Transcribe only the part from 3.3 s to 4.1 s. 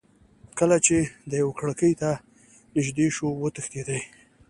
وتښتېدی.